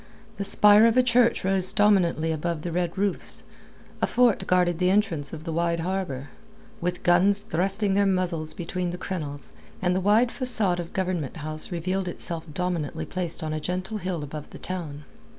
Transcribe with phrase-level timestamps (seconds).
[0.37, 3.43] The spire of a church rose dominantly above the red roofs,
[4.01, 6.29] a fort guarded the entrance of the wide harbour,
[6.81, 11.71] with guns thrusting their muzzles between the crenels, and the wide facade of Government House
[11.71, 15.03] revealed itself dominantly placed on a gentle hill above the town.